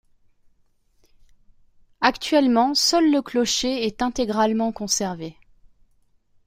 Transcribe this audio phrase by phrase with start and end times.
[1.99, 5.37] Actuellement, seul le clocher est intégralement conservé.